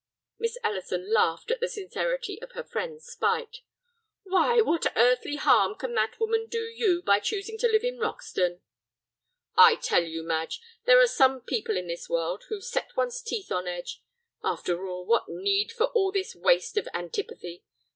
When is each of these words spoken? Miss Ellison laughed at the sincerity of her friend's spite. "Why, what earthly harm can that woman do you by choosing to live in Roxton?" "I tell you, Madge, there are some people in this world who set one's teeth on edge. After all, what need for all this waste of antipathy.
Miss 0.39 0.57
Ellison 0.63 1.13
laughed 1.13 1.51
at 1.51 1.59
the 1.59 1.67
sincerity 1.69 2.41
of 2.41 2.53
her 2.53 2.63
friend's 2.63 3.05
spite. 3.05 3.61
"Why, 4.23 4.59
what 4.59 4.91
earthly 4.95 5.35
harm 5.35 5.75
can 5.75 5.93
that 5.93 6.19
woman 6.19 6.47
do 6.47 6.63
you 6.63 7.03
by 7.03 7.19
choosing 7.19 7.55
to 7.59 7.67
live 7.67 7.83
in 7.83 7.99
Roxton?" 7.99 8.61
"I 9.55 9.75
tell 9.75 10.03
you, 10.03 10.23
Madge, 10.23 10.59
there 10.85 10.99
are 10.99 11.05
some 11.05 11.41
people 11.41 11.77
in 11.77 11.85
this 11.85 12.09
world 12.09 12.45
who 12.49 12.61
set 12.61 12.97
one's 12.97 13.21
teeth 13.21 13.51
on 13.51 13.67
edge. 13.67 14.01
After 14.43 14.87
all, 14.87 15.05
what 15.05 15.29
need 15.29 15.71
for 15.71 15.85
all 15.91 16.11
this 16.11 16.35
waste 16.35 16.77
of 16.79 16.87
antipathy. 16.95 17.63